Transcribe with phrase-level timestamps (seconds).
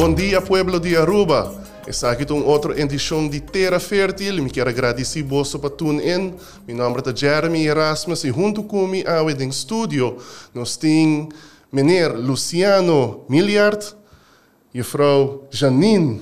[0.00, 1.62] Bom dia, pueblo de Aruba.
[1.86, 4.42] Está aqui uma outra edição de Terra Fértil.
[4.42, 6.32] Me quero agradecer você para tune in.
[6.66, 10.16] Meu nome é Jeremy Erasmus e junto comigo aqui no estúdio
[10.54, 11.34] nós temos
[11.70, 13.94] meneer Luciano Milliard,
[14.74, 16.18] juffrouw Janine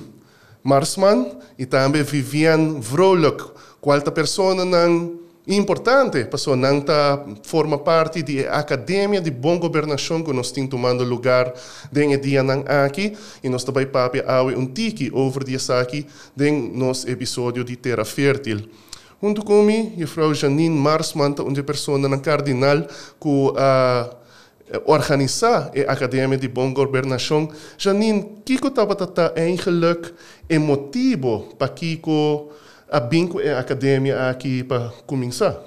[0.61, 3.41] Marsman e também Vivian Vrolijk.
[3.79, 5.18] Qualta pessoa não
[5.55, 11.03] importante, pessoa não tá, forma parte da Academia de Boa Governação que nós estamos tomando
[11.03, 11.53] lugar
[11.91, 16.71] den dia não aqui e nós também papi awe um tiki over dia aqui den
[16.75, 18.69] nosso episódio de Terra Fértil.
[19.21, 22.83] Junto comigo, a Frau Janine Marsman, uma pessoa na cardinal
[23.19, 24.15] que uh,
[24.85, 27.49] organizar a Academia de Boa Governação.
[27.77, 30.13] Janine, que que estava tá eigenlijk
[30.47, 31.99] emotivo para que
[32.91, 35.57] a binco a academia aqui para começar?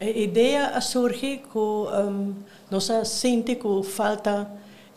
[0.00, 2.34] A ideia surge com um,
[2.70, 4.50] nossa sente que falta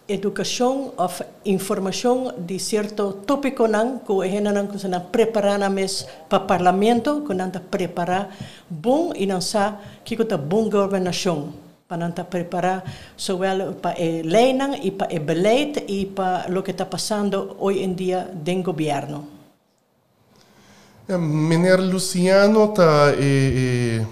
[0.08, 1.10] educação ou
[1.46, 7.22] informação de certo tópico não que a gente não consegue preparar na mes para parlamento
[7.28, 8.30] que não preparar
[8.70, 11.54] bom e não sabe que é bom governação
[11.88, 12.84] para não preparar
[13.20, 17.84] zowel para a lei e para o beleid e para o que está passando hoje
[17.84, 19.37] em dia no governo.
[21.16, 24.04] Meneer Luciano está é,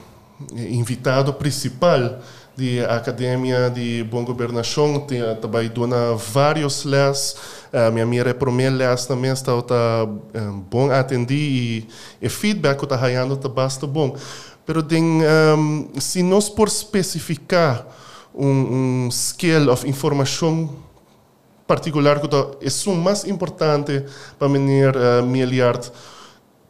[0.56, 2.20] é, invitado principal
[2.56, 5.06] da Academia de Boa Governação,
[5.42, 7.36] também dona vários les,
[7.74, 11.88] uh, minha minha primeira les também está tá, um, bom atender e
[12.22, 14.16] o feedback que está ganhando está bastante bom.
[14.88, 17.86] Den, um, se nós por especificar
[18.34, 20.70] um, um scale of informação
[21.68, 24.06] particular que é o mais importante
[24.40, 25.92] para meneer uh, Miliard,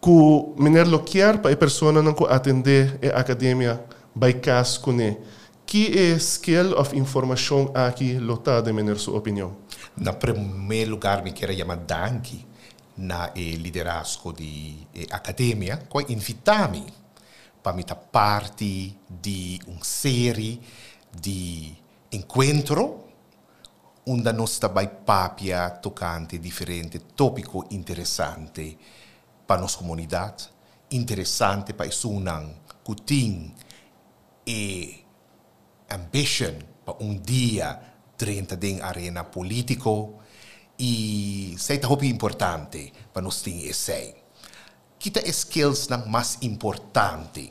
[0.05, 3.81] ku mener lokiar pa e persona não atender a academia
[4.13, 5.17] by cas kune.
[5.65, 9.57] Que é skill of informação aqui lotada, mener sua opinião?
[9.97, 12.45] Na primeiro lugar, me quero chamar danke
[12.95, 16.85] na e liderazgo de e academia, que invitami
[17.63, 20.61] para me parte de uma série
[21.19, 21.73] de
[22.11, 23.09] encontro
[24.05, 28.77] onde nós também papia tocante diferente tópico interessante
[29.47, 30.49] para nossa comunidade,
[30.91, 31.89] interessante para
[32.19, 33.53] não, que tem
[34.45, 35.03] e
[35.89, 36.53] ambition
[36.85, 37.79] para um dia
[38.17, 40.19] dentro da arena político
[40.77, 44.15] e que é importante para nós ter esse.
[44.99, 47.49] Kita skills na mais importante.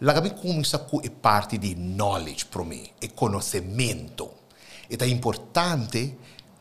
[0.00, 4.30] Lagami começa com a parte de knowledge para mim, e conhecimento.
[4.90, 6.16] É importante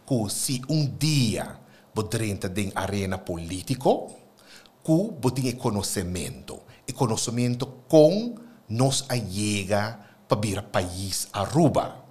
[0.06, 1.60] que se um dia
[2.10, 4.23] dentro da arena político,
[4.84, 6.60] que botinha conhecimento.
[6.88, 8.36] E conhecimento com
[8.68, 12.04] nos ayega para vir país Aruba.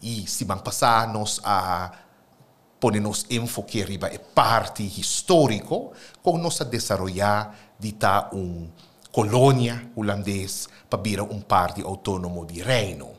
[0.00, 1.90] E se vamos passar nos a
[2.78, 7.50] poner nos enfoque riba e parte histórico com nos a desenvolver
[7.80, 8.68] de ta um
[9.10, 13.15] colônia holandês para vir um parte autônomo de reino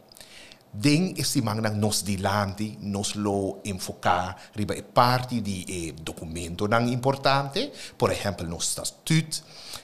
[0.72, 6.92] den esse mang nos dilante nos lo enfocar riba e parte di e documento nang
[6.92, 7.72] importante.
[7.98, 9.42] Por exemplo nos statut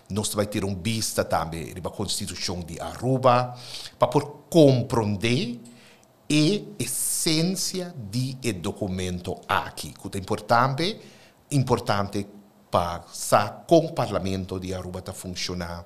[0.09, 3.55] nos vai ter um vista também riba constituição de Aruba
[3.97, 5.59] para por compreender
[6.29, 10.99] e essência de e documento aqui que é importante
[11.51, 12.27] importante
[12.69, 15.85] para sa com o parlamento de Aruba tá funcionar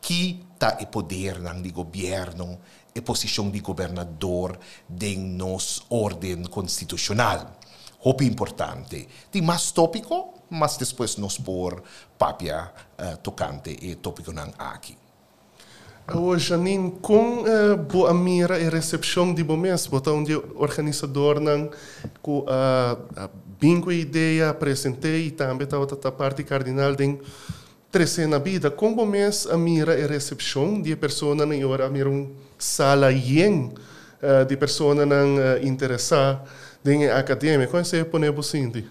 [0.00, 2.58] que tá e poder nang di governo
[2.94, 4.56] e posição de governador
[4.88, 7.58] de nos ordem constitucional.
[8.00, 9.08] Hope importante.
[9.32, 11.82] Tem mais tópico, mas depois nos por
[12.16, 14.96] papia uh, tocante e tópico não aqui.
[16.14, 21.70] O Janine, com uh, boa mira e recepção de bom mês, botar onde organizador não
[22.20, 22.46] com uh,
[23.16, 27.18] a bingo ideia apresentei e também estava a parte cardinal de
[27.94, 31.88] crescer na vida, com bom mês a mira e recepção de pessoa na hora a
[31.88, 33.72] mira um sala yen
[34.20, 36.42] uh, de pessoas não uh, interessar
[36.84, 37.68] em academia.
[37.68, 38.84] Como você pode assim?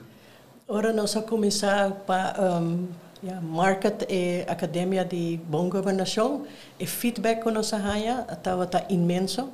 [0.69, 2.87] Ora nós vamos começar para um,
[3.21, 6.45] yeah, market e academia de boa governação
[6.79, 9.49] e feedback que nós ganha estava tá imenso.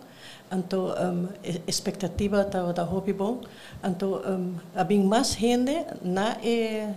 [0.51, 1.27] Então, um,
[1.65, 3.41] expectativa estava tá hobby bom.
[3.83, 6.87] Então, um, havia mais gente na e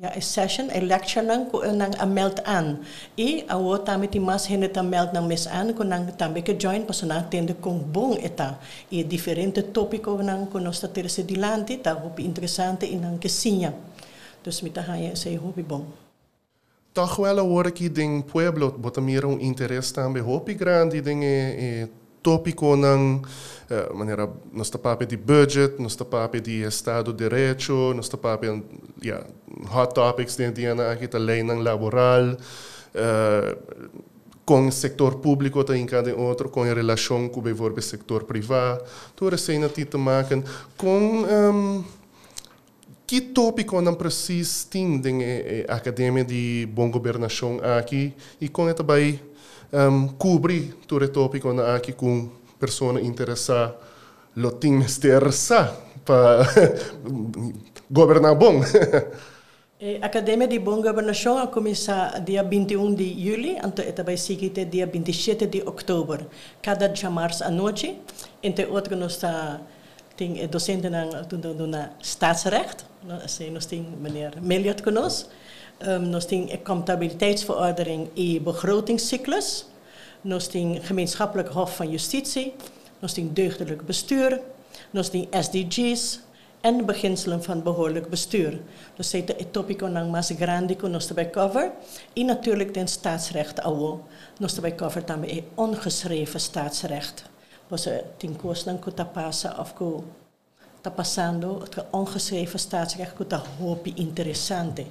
[0.00, 2.78] Ja, een session, een lecture nang ko nang amelt an.
[3.18, 6.54] I awo tami ti mas hene ta melt nang mes an ko nang tambe ke
[6.54, 8.58] join paso na tende kong bong eta.
[8.94, 13.72] I diferente topiko nang ko nos ta terse dilante ta hopi interessante in nang kesinya.
[14.42, 15.84] Dus mi ta haya say hopi bong.
[16.92, 21.54] Toch wel hoor ik ding pueblo, bota mira um interesse também hopi grande ding e,
[21.58, 21.88] e
[22.28, 28.08] tópico ng uh, maneira nós tapapé de budget, nós tapapé de Estado de Direito, nós
[28.08, 28.52] tapapé
[29.02, 29.24] yeah,
[29.72, 33.56] hot topics dentro da aqui a lei ng laboral, uh,
[34.44, 38.84] com o setor público tem cada outro, com a relação com o setor privado,
[39.16, 40.44] toda essa cena tita maken
[40.76, 41.84] com um,
[43.06, 49.18] que tópico não precisa ter na academia de boa governação aqui e com também
[49.72, 53.76] um, cobrir todo o tópico aqui com pessoa interessada
[54.36, 54.80] lo tem
[56.04, 56.46] para
[57.90, 58.60] governar bom
[60.02, 64.50] A Academia de Boa Governação vai começar dia 21 de julho, então ela vai seguir
[64.50, 66.26] dia 27 de outubro,
[66.62, 67.98] cada dia março à noite.
[68.42, 69.20] Entre outros, nós
[70.16, 72.84] tem docente na, na staatsrecht,
[73.24, 75.30] assim, nós tem meneer Meliot conosco.
[75.80, 79.66] Um, nós temos a contabiliteitsverordening e begrotingscyclus.
[80.22, 80.48] Temos
[80.82, 82.54] gemeenschappelijk hof van justitie.
[83.00, 84.40] Temos deugdelijk bestuur.
[84.92, 86.20] Temos SDG's,
[86.60, 88.60] en beginselen van behoorlijk bestuur.
[88.96, 91.72] Dus is topico ng mas grande nos bij cover.
[92.12, 94.06] En natuurlijk den staatsrecht awo.
[94.38, 97.24] Nos bij cover tambe e ongeschreven staatsrecht.
[97.68, 100.04] Was er tin koos ng ko tapasa of ko
[100.80, 104.86] tapasando het ongeschreven staatsrecht ko ta hopi interessante.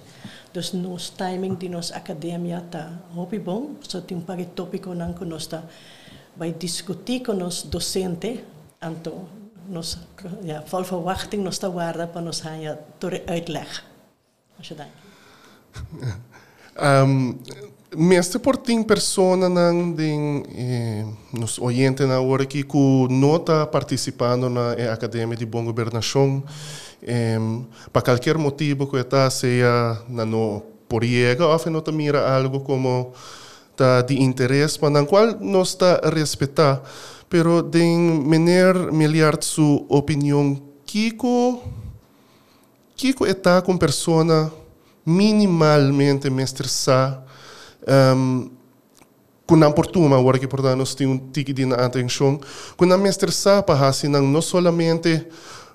[0.58, 3.78] Dus nos timing di nos academia ta hopi bon.
[3.86, 5.62] So tin pagi topico ng ko nos ta
[6.34, 8.42] bij discutir con nos docente
[8.82, 9.30] anto
[9.70, 10.02] nos,
[10.42, 13.86] ja, vol verwachting nos te waarde van ons gaan je door de uitleg.
[14.58, 14.76] Als je.
[16.82, 17.42] Um,
[17.90, 24.50] meeste por ting persona nang ding eh, nos oyente na hora que ku nota participando
[24.50, 26.87] na eh, academia de bom governação eh,
[27.92, 33.12] para qualquer motivo que está seja na no por llega ou não mira algo como
[33.76, 36.82] tá de interesse mas na qual nos está respeitar
[37.30, 41.62] Pero den meneer Miliard su opinião, Kiko,
[42.96, 44.50] Kiko está com persona
[45.06, 47.22] minimalmente mestresa,
[48.16, 48.50] um,
[49.46, 52.40] com não portuma, agora que portanto nós temos um tique de atenção,
[52.78, 55.28] com não mestresa para assim não somente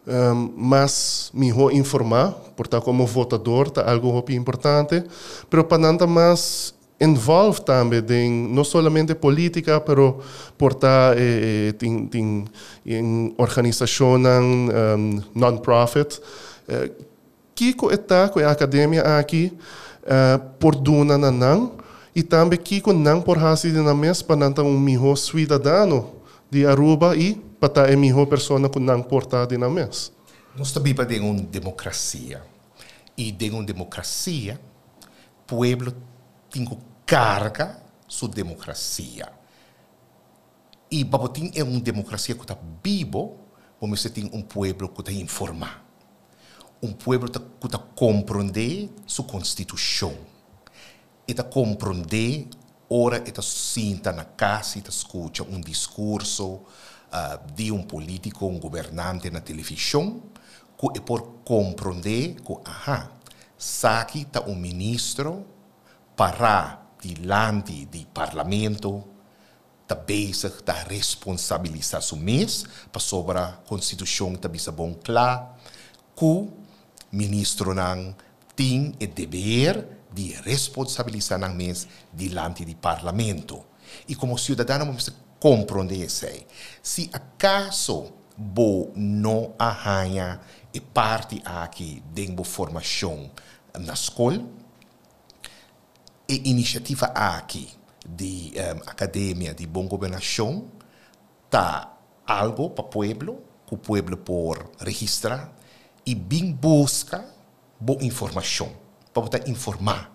[0.07, 5.05] um, mas melhor informar, portanto como votador, tá algo importante,
[5.49, 10.21] pero para mais involved também em não somente política, pero
[10.57, 12.45] portar eh, em,
[12.87, 16.21] em organização um, non-profit.
[16.69, 16.91] Eh,
[17.55, 19.53] Kiko está com a academia aqui
[20.05, 21.73] uh, por duna nanang
[22.15, 26.07] e também Kiko não por hasi na mes para um melhor cidadão
[26.51, 30.11] de Aruba e para ter melhor pessoa que não portar na mes.
[30.57, 32.43] Nós também para uma democracia
[33.17, 34.61] e de uma democracia,
[35.47, 35.95] pueblo
[36.51, 36.67] tem
[37.07, 39.33] carga sua democracia.
[40.91, 43.39] E Babotim é uma democracia que está vivo,
[43.81, 45.83] vamos ter um povo que está informado.
[46.83, 50.17] Um povo que está compreender sua constituição.
[51.29, 52.49] E está compreender,
[52.91, 56.61] ora, está sinta na casa, está escuta um discurso
[57.13, 60.23] uh, de um político, um governante na televisão,
[60.79, 63.11] que por compreender que, aha,
[64.01, 65.47] aqui está um ministro
[66.17, 69.05] para diante do parlamento
[69.83, 75.49] está bezig está responsabilizar o mês para sobre a constituição está bisa bom claro
[76.17, 76.49] que o
[77.11, 78.15] ministro não
[78.57, 83.65] tem o dever de responsabilizar o mês diante do parlamento.
[84.09, 85.11] E como cidadão vamos
[85.43, 86.25] compreender isso
[86.81, 90.41] se acaso bo não arranha
[90.73, 93.29] e parte aqui de formação
[93.77, 94.41] na escola
[96.29, 97.69] e iniciativa aqui
[98.09, 100.69] de um, academia de boa governação
[101.51, 101.93] tá
[102.25, 105.53] algo para o povo, que o povo por registrar
[106.07, 107.25] e bem busca
[107.81, 108.71] boa informação
[109.13, 110.13] para poder informar.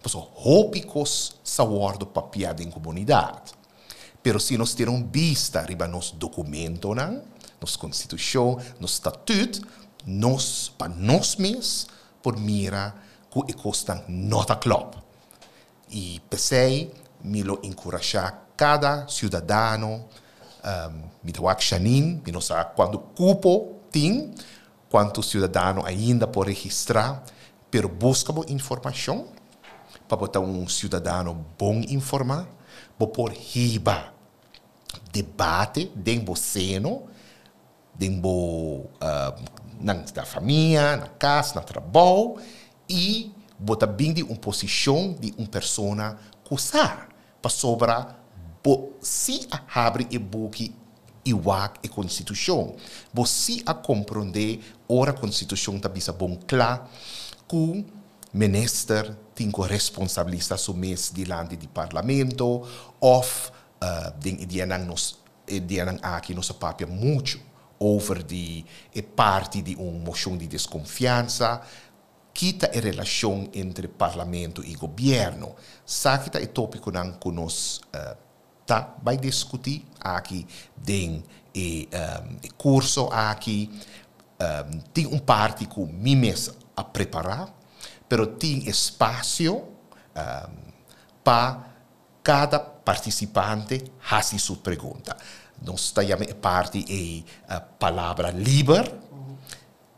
[0.00, 3.57] Porque hópicos saúde para piada em comunidade.
[4.22, 6.94] Pero se nós termos vista riba nos documento,
[7.60, 9.60] nos constituição, nos estatuto,
[10.06, 11.86] nós, para nós mesmos,
[12.22, 12.94] por mira
[13.46, 14.94] que custa nota club.
[15.90, 20.04] E pensei, me lo encorajar cada cidadão,
[20.64, 24.34] um, me tawag xanin, me não sabe quando cupo tem,
[24.90, 27.22] quanto cidadão ainda pode registrar,
[27.70, 29.28] pero busca boa informação,
[30.08, 32.46] para botar um cidadão bom informar,
[32.98, 34.12] para por riba
[35.12, 37.04] debate do seno,
[37.94, 38.88] dentro uh,
[39.80, 42.36] na família, na casa, no trabalho,
[42.88, 46.18] e bota bem de uma posição de uma pessoa
[46.58, 47.02] sabe
[47.40, 48.20] para sobrar
[48.62, 50.74] bo, se abre e book
[51.24, 52.74] iwak e constituição.
[53.12, 56.84] Você a compreender ora a constituição tá bisa bom claro
[58.38, 62.62] que minister tem responsabilidade assumir diante do parlamento
[63.00, 63.50] of
[63.82, 65.18] uh, den ideia nos
[65.48, 67.40] ideia aqui nossa papia muito
[67.80, 68.64] over die
[68.94, 71.60] e parte de uma moção de desconfiança
[72.32, 75.56] kita a relação entre parlamento e governo.
[75.84, 78.16] Sakita é tópico não que nós uh,
[78.64, 83.68] tá vai discutir aqui den e, um, e curso aqui
[84.40, 87.57] um, tem um parte que me mes a preparar,
[88.08, 90.72] pero tem espaço um,
[91.22, 91.68] para
[92.22, 95.16] cada participante fazer sua pergunta.
[95.62, 98.94] Nós temos parte e a palavra livre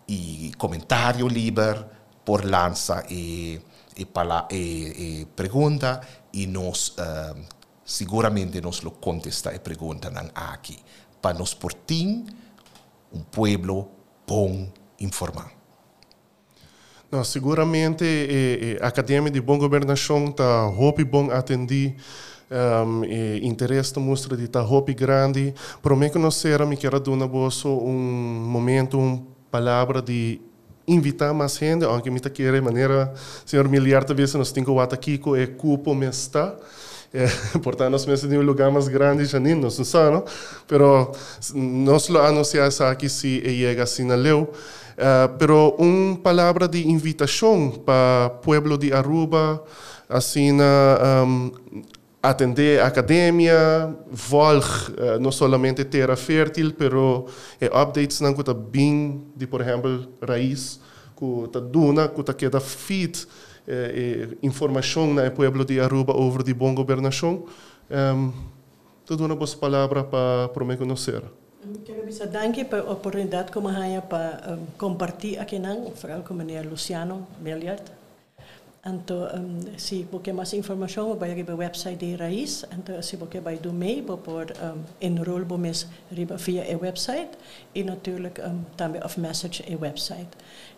[0.09, 1.85] e comentário livre
[2.25, 3.61] por lança e,
[3.97, 4.07] e,
[4.51, 6.01] e, e pergunta
[6.33, 7.37] e nós uh,
[7.85, 10.79] seguramente nos lo contesta e pergunta aqui
[11.21, 11.97] para nos portar
[13.13, 13.91] um pueblo
[14.27, 15.60] bom informado.
[17.11, 18.05] Não, seguramente
[18.81, 21.97] a Academia de Bom Governação está hope bom atender
[22.49, 25.53] um, e interesse mostra de estar hope grande.
[25.83, 30.41] Para mim conhecer, me quero dar um momento, uma palavra de
[30.87, 33.13] invitar mais gente, aunque me quer de maneira,
[33.45, 36.55] senhor Miliar, talvez nós temos que aqui com o cupo me está.
[37.13, 37.27] É,
[37.59, 43.09] portanto, nós mesmos um lugar mais grande, já nem nós não mas nós anunciamos aqui
[43.09, 44.53] se chega assim na leu.
[45.01, 49.65] Uh, pero uma palavra de invitação para o pueblo de Aruba,
[50.07, 51.51] assim, um,
[52.23, 57.25] atender a academia, volg uh, não somente terra fértil, pero
[57.59, 60.79] é updates não que bem de, por exemplo, raiz,
[61.17, 63.27] que tá duna, que tá queda fit
[63.67, 67.45] eh, eh, informação na pueblo de Aruba over de bom governação.
[67.91, 68.33] Um,
[69.05, 71.23] tudo uma boa palavra para me conhecer.
[71.61, 76.71] Quero bisa danke pela oportunidade como hanya para um, compartilhar aqui não, vooral com o
[76.71, 77.85] Luciano Meliart.
[78.81, 82.65] Então, um, se você mais informação, vai para o website de Raiz.
[82.73, 85.45] Então, se você vai do meio, pode um, enrolar
[86.39, 87.37] via o website
[87.75, 90.31] e natuurlijk um, também of message e website.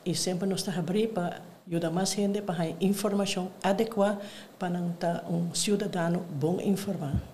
[0.05, 4.19] E sempre nos está abrir para ajudar mais gente para ter informação adequada
[4.59, 7.32] para um cidadão bom informado.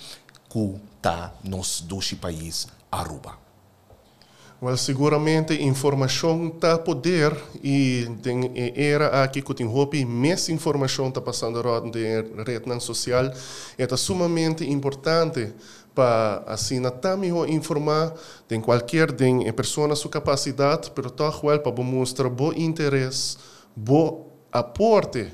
[0.48, 3.47] que está nos dois países Aruba.
[4.60, 11.20] Well, seguramente informação está poder e tem era aqui que tem hopi mais informação está
[11.20, 13.30] passando na rede social.
[13.78, 15.54] É sumamente importante
[15.94, 18.12] para assim também informar
[18.48, 23.36] de qualquer de pessoa sua capacidade, pero também para mostrar bom interesse,
[23.76, 25.28] bom aporte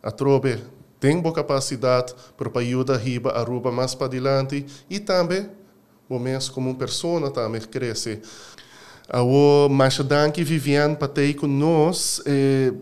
[0.00, 0.62] a trobe
[1.00, 5.50] tem boa capacidade para ajudar riba a ruba mais para adiante e também
[6.08, 8.20] o mês como uma pessoa também cresce.
[9.12, 12.72] O Machadan que viviam para ter com nós eh,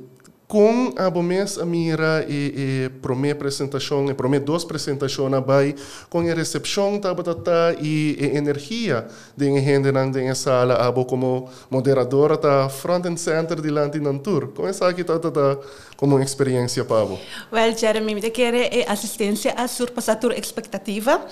[0.53, 2.91] com a mês a mira e,
[3.25, 5.75] e apresentação e prome duas apresentações vai
[6.11, 11.49] com a recepção tá batata e, e energia de gente na de sala abo como
[11.71, 15.57] moderadora tá front and center dilante nan tour como essa aqui tá tá
[15.97, 17.19] como experiência pavo
[17.51, 21.25] well Jeremy me quer é assistência a surpassar a expectativa.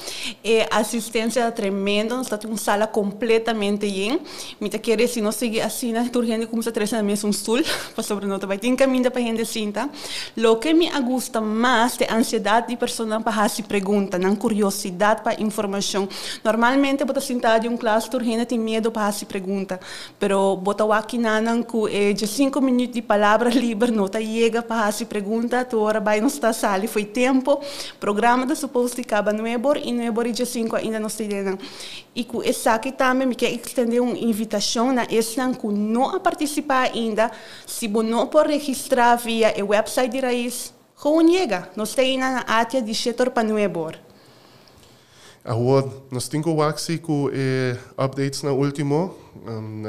[0.42, 4.20] E assistência tremenda está uma sala completamente yin
[4.60, 7.62] me quer se não seguir assim na tour gente como se três na um stool?
[7.94, 9.88] Para sobre nota vai ter caminho para gente sinta.
[10.36, 15.40] Lo que me gusta mais de ansiedade de pessoa para fazer pergunta, não curiosidade para
[15.40, 16.08] informação.
[16.44, 19.80] Normalmente, você sentar de um classe, gente tem medo para fazer pergunta,
[20.18, 24.62] pero bota aqui nanan que é de cinco minutos de palavra livre, não tá chega
[24.62, 27.60] para fazer pergunta, tu hora vai não está sala, foi tempo,
[27.98, 31.24] programa da suposto que acaba no ebor e no ebor de cinco ainda não está
[31.24, 31.58] dentro.
[32.14, 36.20] E com essa aqui também me quer estender uma invitação na esse que não a
[36.20, 37.30] participar ainda,
[37.66, 41.68] se não pode registrar via o website de Raiz, chega.
[41.74, 43.96] Nós temos na área de setor para nuebor.
[45.44, 46.46] Agora, nós temos
[46.84, 49.16] que com eh, updates na último,
[49.46, 49.82] um,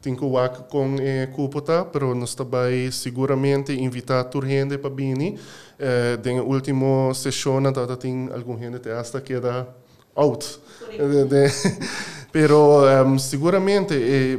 [0.00, 5.38] temos que com eh, Cúpota, pero nós também seguramente invitar a gente para vir.
[5.78, 7.60] Eh, na última sessão,
[7.98, 9.68] tem algum gente que hasta queda
[10.14, 10.60] out.
[10.90, 11.48] De, de,
[12.38, 14.38] pero um, seguramente eh,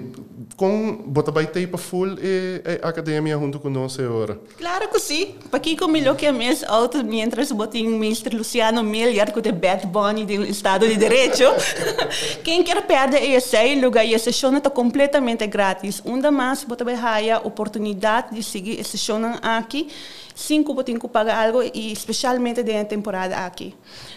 [0.55, 4.39] com bota vai ter para full e, e academia junto conosco agora.
[4.57, 5.35] Claro que sim.
[5.51, 9.53] Para que melhor que a mês alto, mientras botem o mestre Luciano Meliar com o
[9.53, 11.43] Bad Bunny do Estado de Direito.
[12.41, 16.01] Quem quer perder esse lugar e essa show está completamente grátis.
[16.05, 19.89] Ainda mais, bota vai a oportunidade de seguir essa show aqui.
[20.33, 23.75] Cinco botem que pagar algo e especialmente na temporada aqui.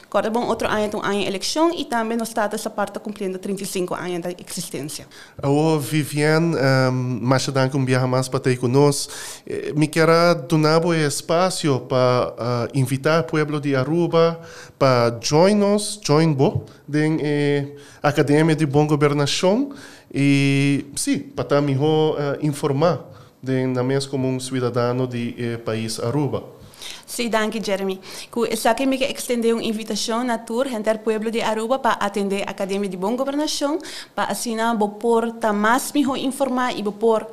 [0.09, 3.65] Agora, bom, outro ano ano de eleição e também no estado essa parte cumprindo 35
[3.79, 5.07] anos de existência.
[5.43, 9.12] O Viviane, um, mais danke um viajar mais para ter conosco.
[9.75, 10.12] Me quero
[10.49, 14.41] donar o espaço para uh, invitar o povo de Aruba
[14.79, 19.71] para join nos, join bo, den eh, Academia de Boa Governação
[20.12, 23.00] e, sim, para também uh, informar
[23.43, 26.62] de, na como um cidadão de eh, país Aruba.
[27.06, 28.00] Sim, danke, Jeremy.
[28.49, 32.43] Essa que me extender uma invitação na tour entre o pueblo de Aruba para atender
[32.47, 33.78] a Academia de Boa Governação,
[34.15, 37.26] para assim vou por mais me informar e por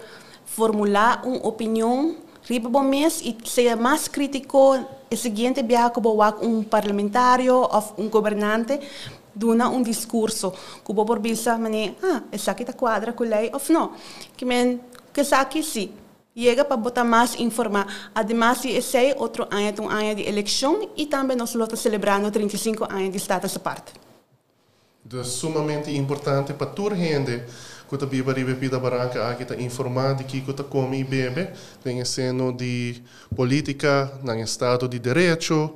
[0.45, 4.79] formular uma opinião riba bom mês e ser mais crítico
[5.11, 8.79] o seguinte viaje que vou um parlamentário ou um governante
[9.35, 10.51] duna um discurso.
[10.83, 13.91] Que vou por bisa mane ah essa aqui tá quadra com lei ou não
[14.35, 14.79] que men
[15.13, 15.91] que essa aqui sim
[16.43, 18.11] chega para botar mais informar.
[18.15, 23.11] Ademais, esse é outro ano, um ano de e também nós estamos celebrando 35 anos
[23.11, 23.93] de Estado essa parte.
[25.11, 27.43] É sumamente importante para toda gente
[27.87, 31.49] que está viva riba pida barranca aqui está informar de que está come e bebe,
[31.83, 33.01] tem seno de
[33.35, 35.75] política no Estado de Direito,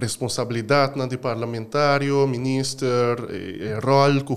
[0.00, 1.16] responsabilidade na de
[3.30, 4.32] e, e rol que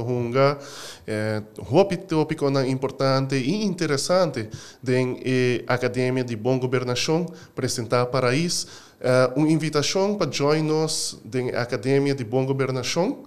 [0.00, 0.58] hunga.
[1.06, 4.48] É, hopi tópico importante e interessante
[4.82, 4.92] da
[5.74, 8.66] Academia de Boa Governação apresentar para isso.
[9.00, 13.24] Uh, uma invitação para join nos da Academia de Boa Governação.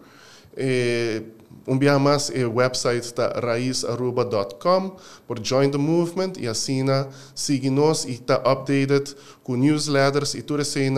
[0.59, 1.21] Eh,
[1.67, 4.95] um dia mais é o website da raizaruba.com
[5.27, 10.61] por Join the Movement e assina, siga nos e está updated com newsletters e tudo
[10.61, 10.93] assim,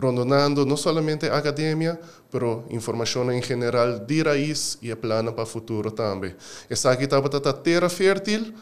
[0.00, 5.46] rondonando não somente a academia, pero informação em geral de raiz e plano para o
[5.46, 6.34] futuro também.
[6.70, 8.54] Essa aqui está para a terra fértil,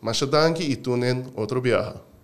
[0.00, 2.15] mas danke e tunen outro viagem.